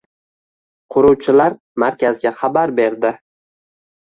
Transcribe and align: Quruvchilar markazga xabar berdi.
Quruvchilar 0.95 1.57
markazga 1.83 2.33
xabar 2.41 2.75
berdi. 2.81 3.15